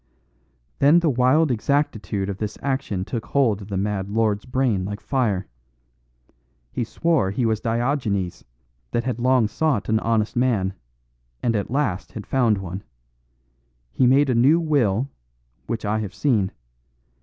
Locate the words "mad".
3.77-4.09